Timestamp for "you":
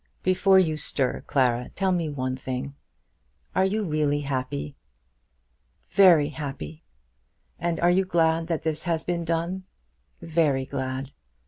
0.57-0.77, 3.65-3.83, 7.91-8.03